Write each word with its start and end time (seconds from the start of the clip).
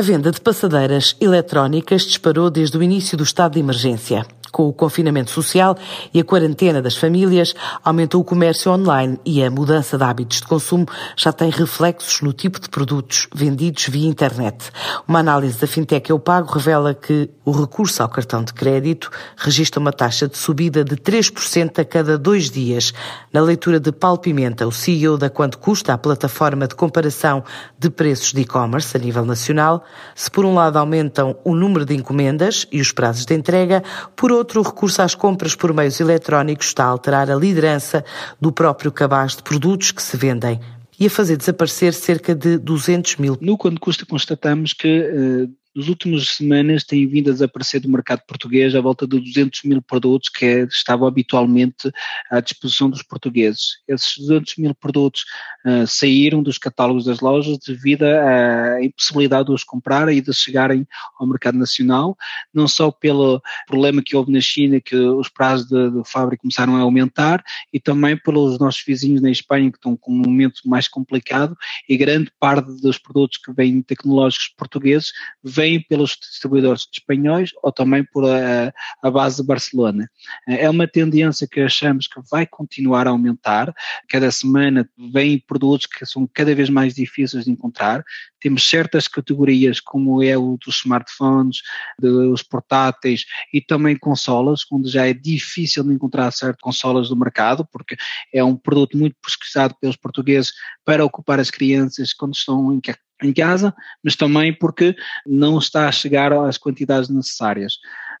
A 0.00 0.02
venda 0.02 0.32
de 0.32 0.40
passadeiras 0.40 1.14
eletrónicas 1.20 2.06
disparou 2.06 2.48
desde 2.48 2.78
o 2.78 2.82
início 2.82 3.18
do 3.18 3.22
estado 3.22 3.52
de 3.52 3.60
emergência. 3.60 4.24
Com 4.50 4.66
o 4.66 4.72
confinamento 4.72 5.30
social 5.30 5.76
e 6.12 6.18
a 6.18 6.24
quarentena 6.24 6.82
das 6.82 6.96
famílias, 6.96 7.54
aumentou 7.84 8.20
o 8.20 8.24
comércio 8.24 8.72
online 8.72 9.20
e 9.24 9.44
a 9.44 9.50
mudança 9.50 9.96
de 9.96 10.02
hábitos 10.02 10.40
de 10.40 10.46
consumo 10.46 10.86
já 11.16 11.32
tem 11.32 11.50
reflexos 11.50 12.20
no 12.20 12.32
tipo 12.32 12.60
de 12.60 12.68
produtos 12.68 13.28
vendidos 13.32 13.86
via 13.86 14.08
internet. 14.08 14.72
Uma 15.06 15.20
análise 15.20 15.58
da 15.58 15.66
Fintech 15.66 16.10
Eu 16.10 16.18
Pago 16.18 16.52
revela 16.52 16.94
que 16.94 17.30
o 17.44 17.52
recurso 17.52 18.02
ao 18.02 18.08
cartão 18.08 18.42
de 18.42 18.52
crédito 18.52 19.10
registra 19.36 19.78
uma 19.78 19.92
taxa 19.92 20.26
de 20.26 20.36
subida 20.36 20.82
de 20.82 20.96
3% 20.96 21.78
a 21.78 21.84
cada 21.84 22.18
dois 22.18 22.50
dias. 22.50 22.92
Na 23.32 23.40
leitura 23.40 23.78
de 23.78 23.92
Paulo 23.92 24.18
Pimenta, 24.18 24.66
o 24.66 24.72
CEO 24.72 25.16
da 25.16 25.30
Quanto 25.30 25.58
Custa, 25.58 25.92
a 25.92 25.98
plataforma 25.98 26.66
de 26.66 26.74
comparação 26.74 27.44
de 27.78 27.88
preços 27.88 28.32
de 28.32 28.40
e-commerce 28.40 28.96
a 28.96 29.00
nível 29.00 29.24
nacional, 29.24 29.84
se 30.14 30.30
por 30.30 30.44
um 30.44 30.54
lado 30.54 30.78
aumentam 30.78 31.36
o 31.44 31.54
número 31.54 31.84
de 31.84 31.94
encomendas 31.94 32.66
e 32.70 32.80
os 32.80 32.92
prazos 32.92 33.24
de 33.24 33.34
entrega, 33.34 33.82
por 34.16 34.32
outro 34.32 34.60
o 34.60 34.64
recurso 34.64 35.02
às 35.02 35.14
compras 35.14 35.54
por 35.54 35.72
meios 35.72 36.00
eletrónicos 36.00 36.66
está 36.66 36.84
a 36.84 36.88
alterar 36.88 37.30
a 37.30 37.34
liderança 37.34 38.04
do 38.40 38.52
próprio 38.52 38.92
cabaz 38.92 39.36
de 39.36 39.42
produtos 39.42 39.90
que 39.90 40.02
se 40.02 40.16
vendem 40.16 40.60
e 40.98 41.06
a 41.06 41.10
fazer 41.10 41.38
desaparecer 41.38 41.94
cerca 41.94 42.34
de 42.34 42.58
200 42.58 43.16
mil. 43.16 43.38
No 43.40 43.56
quando 43.56 43.80
custa 43.80 44.04
constatamos 44.04 44.74
que 44.74 45.00
uh, 45.00 45.59
nos 45.74 45.88
últimas 45.88 46.28
semanas 46.28 46.84
têm 46.84 47.06
vindo 47.06 47.30
a 47.30 47.32
desaparecer 47.32 47.80
do 47.80 47.88
mercado 47.88 48.22
português 48.26 48.74
à 48.74 48.80
volta 48.80 49.06
de 49.06 49.20
200 49.20 49.62
mil 49.64 49.80
produtos 49.80 50.28
que 50.28 50.66
estavam 50.70 51.06
habitualmente 51.06 51.90
à 52.30 52.40
disposição 52.40 52.90
dos 52.90 53.02
portugueses. 53.02 53.78
Esses 53.86 54.18
200 54.18 54.56
mil 54.56 54.74
produtos 54.74 55.24
uh, 55.64 55.86
saíram 55.86 56.42
dos 56.42 56.58
catálogos 56.58 57.04
das 57.04 57.20
lojas 57.20 57.58
devido 57.58 58.02
à 58.02 58.82
impossibilidade 58.82 59.46
de 59.46 59.52
os 59.52 59.62
comprar 59.62 60.12
e 60.12 60.20
de 60.20 60.32
chegarem 60.32 60.86
ao 61.18 61.26
mercado 61.26 61.56
nacional, 61.56 62.16
não 62.52 62.66
só 62.66 62.90
pelo 62.90 63.40
problema 63.66 64.02
que 64.02 64.16
houve 64.16 64.32
na 64.32 64.40
China, 64.40 64.80
que 64.80 64.96
os 64.96 65.28
prazos 65.28 65.68
de, 65.68 65.90
de 65.90 66.02
fábrica 66.04 66.42
começaram 66.42 66.76
a 66.76 66.80
aumentar, 66.80 67.44
e 67.72 67.78
também 67.78 68.16
pelos 68.16 68.58
nossos 68.58 68.82
vizinhos 68.84 69.22
na 69.22 69.30
Espanha 69.30 69.70
que 69.70 69.78
estão 69.78 69.96
com 69.96 70.12
um 70.12 70.18
momento 70.18 70.62
mais 70.66 70.88
complicado 70.88 71.56
e 71.88 71.96
grande 71.96 72.32
parte 72.40 72.70
dos 72.80 72.98
produtos 72.98 73.38
que 73.38 73.52
vêm 73.52 73.82
tecnológicos 73.82 74.52
portugueses 74.56 75.12
vêm 75.60 75.82
pelos 75.82 76.16
distribuidores 76.18 76.88
espanhóis 76.90 77.50
ou 77.62 77.70
também 77.70 78.02
por 78.02 78.24
a, 78.24 78.72
a 79.02 79.10
base 79.10 79.42
de 79.42 79.46
Barcelona. 79.46 80.10
É 80.48 80.68
uma 80.70 80.88
tendência 80.88 81.46
que 81.46 81.60
achamos 81.60 82.08
que 82.08 82.18
vai 82.30 82.46
continuar 82.46 83.06
a 83.06 83.10
aumentar. 83.10 83.72
Cada 84.08 84.30
semana 84.30 84.88
vêm 85.12 85.38
produtos 85.38 85.86
que 85.86 86.06
são 86.06 86.26
cada 86.32 86.54
vez 86.54 86.70
mais 86.70 86.94
difíceis 86.94 87.44
de 87.44 87.50
encontrar. 87.50 88.02
Temos 88.40 88.68
certas 88.68 89.06
categorias, 89.06 89.80
como 89.80 90.22
é 90.22 90.36
o 90.38 90.56
dos 90.64 90.78
smartphones, 90.78 91.58
dos 91.98 92.42
portáteis 92.42 93.26
e 93.52 93.60
também 93.60 93.96
consolas, 93.96 94.60
onde 94.72 94.88
já 94.88 95.06
é 95.06 95.12
difícil 95.12 95.84
de 95.84 95.92
encontrar 95.92 96.30
certas 96.30 96.62
consolas 96.62 97.10
do 97.10 97.16
mercado, 97.16 97.68
porque 97.70 97.96
é 98.32 98.42
um 98.42 98.56
produto 98.56 98.96
muito 98.96 99.16
pesquisado 99.22 99.74
pelos 99.78 99.96
portugueses 99.96 100.52
para 100.86 101.04
ocupar 101.04 101.38
as 101.38 101.50
crianças 101.50 102.14
quando 102.14 102.34
estão 102.34 102.72
em 102.72 102.80
em 103.22 103.32
casa, 103.32 103.74
mas 104.02 104.16
também 104.16 104.52
porque 104.52 104.94
não 105.26 105.58
está 105.58 105.88
a 105.88 105.92
chegar 105.92 106.32
às 106.32 106.58
quantidades 106.58 107.08
necessárias. 107.08 107.74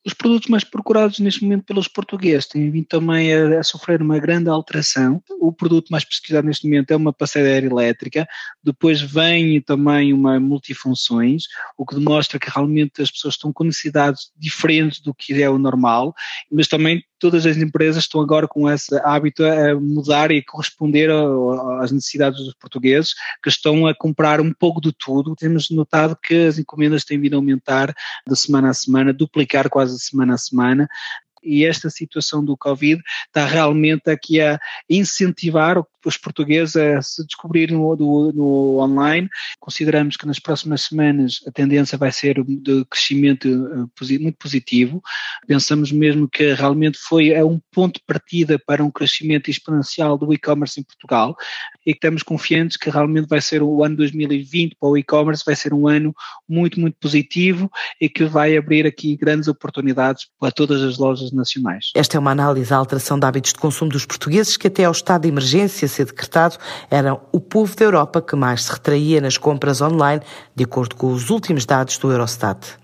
Os 0.04 0.14
produtos 0.14 0.48
mais 0.48 0.64
procurados 0.64 1.18
neste 1.18 1.42
momento 1.42 1.64
pelos 1.64 1.86
portugueses 1.86 2.46
têm 2.46 2.70
vindo 2.70 2.86
também 2.86 3.34
a, 3.34 3.60
a, 3.60 3.62
sofrer 3.62 4.00
uma 4.00 4.18
grande 4.18 4.48
alteração. 4.48 5.22
O 5.38 5.52
produto 5.52 5.90
mais 5.90 6.04
pesquisado 6.04 6.46
neste 6.46 6.66
momento 6.66 6.90
é 6.90 6.96
uma 6.96 7.12
passadeira 7.12 7.66
elétrica, 7.66 8.26
depois 8.64 9.02
vem 9.02 9.60
também 9.60 10.14
uma 10.14 10.40
multifunções, 10.40 11.44
o 11.76 11.84
que 11.84 11.96
demonstra 11.96 12.38
que 12.38 12.50
realmente 12.50 13.02
as 13.02 13.10
pessoas 13.10 13.34
estão 13.34 13.52
com 13.52 13.64
necessidades 13.64 14.30
diferentes 14.38 15.00
do 15.00 15.12
que 15.12 15.42
é 15.42 15.50
o 15.50 15.58
normal, 15.58 16.14
mas 16.50 16.66
também 16.66 17.04
todas 17.20 17.46
as 17.46 17.56
empresas 17.58 18.02
estão 18.02 18.20
agora 18.20 18.48
com 18.48 18.68
esse 18.68 18.96
hábito 19.04 19.44
a 19.44 19.78
mudar 19.78 20.30
e 20.30 20.42
corresponder 20.42 21.10
às 21.80 21.92
necessidades 21.92 22.42
dos 22.42 22.54
portugueses, 22.54 23.14
que 23.42 23.48
estão 23.48 23.86
a 23.86 23.94
comprar 23.94 24.40
um 24.40 24.52
pouco 24.52 24.80
de 24.80 24.92
tudo. 24.92 25.36
Temos 25.36 25.70
notado 25.70 26.16
que 26.16 26.46
as 26.46 26.58
encomendas 26.58 27.04
têm 27.04 27.20
vindo 27.20 27.34
a 27.34 27.36
aumentar 27.36 27.94
de 28.26 28.36
semana 28.36 28.70
a 28.70 28.74
semana, 28.74 29.12
duplicar 29.12 29.68
quase 29.68 29.94
de 29.94 30.02
semana 30.02 30.34
a 30.34 30.38
semana, 30.38 30.88
e 31.42 31.64
esta 31.64 31.90
situação 31.90 32.44
do 32.44 32.56
Covid 32.56 33.00
está 33.26 33.46
realmente 33.46 34.10
aqui 34.10 34.40
a 34.40 34.58
incentivar 34.88 35.82
os 36.04 36.16
portugueses 36.16 36.76
a 36.76 37.02
se 37.02 37.24
descobrirem 37.26 37.76
no, 37.76 38.32
no, 38.32 38.78
online. 38.78 39.28
Consideramos 39.58 40.16
que 40.16 40.26
nas 40.26 40.38
próximas 40.38 40.82
semanas 40.82 41.40
a 41.46 41.50
tendência 41.50 41.98
vai 41.98 42.10
ser 42.10 42.42
de 42.42 42.84
crescimento 42.86 43.48
eh, 43.48 44.18
muito 44.18 44.38
positivo. 44.38 45.02
Pensamos 45.46 45.92
mesmo 45.92 46.28
que 46.28 46.54
realmente 46.54 46.98
foi 46.98 47.30
é 47.30 47.44
um 47.44 47.60
ponto 47.70 47.94
de 47.94 48.04
partida 48.06 48.58
para 48.58 48.82
um 48.82 48.90
crescimento 48.90 49.50
exponencial 49.50 50.16
do 50.16 50.32
e-commerce 50.32 50.80
em 50.80 50.84
Portugal 50.84 51.36
e 51.84 51.92
que 51.92 51.98
estamos 51.98 52.22
confiantes 52.22 52.76
que 52.76 52.90
realmente 52.90 53.28
vai 53.28 53.40
ser 53.40 53.62
o 53.62 53.84
ano 53.84 53.96
2020 53.96 54.76
para 54.78 54.88
o 54.88 54.96
e-commerce, 54.96 55.44
vai 55.44 55.56
ser 55.56 55.74
um 55.74 55.86
ano 55.86 56.14
muito, 56.48 56.80
muito 56.80 56.96
positivo 56.98 57.70
e 58.00 58.08
que 58.08 58.24
vai 58.24 58.56
abrir 58.56 58.86
aqui 58.86 59.16
grandes 59.16 59.48
oportunidades 59.48 60.28
para 60.38 60.52
todas 60.52 60.82
as 60.82 60.98
lojas 60.98 61.29
nacionais. 61.32 61.90
Esta 61.94 62.16
é 62.16 62.20
uma 62.20 62.30
análise 62.30 62.72
à 62.72 62.76
alteração 62.76 63.18
de 63.18 63.26
hábitos 63.26 63.52
de 63.52 63.58
consumo 63.58 63.90
dos 63.90 64.06
portugueses 64.06 64.56
que 64.56 64.66
até 64.66 64.84
ao 64.84 64.92
estado 64.92 65.22
de 65.22 65.28
emergência 65.28 65.86
ser 65.88 66.06
decretado 66.06 66.56
eram 66.90 67.20
o 67.32 67.40
povo 67.40 67.74
da 67.76 67.84
Europa 67.84 68.22
que 68.22 68.36
mais 68.36 68.64
se 68.64 68.72
retraía 68.72 69.20
nas 69.20 69.36
compras 69.36 69.80
online, 69.80 70.22
de 70.54 70.64
acordo 70.64 70.96
com 70.96 71.12
os 71.12 71.30
últimos 71.30 71.64
dados 71.64 71.98
do 71.98 72.10
Eurostat. 72.10 72.80